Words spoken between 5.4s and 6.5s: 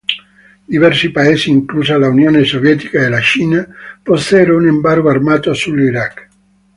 sull'Iraq.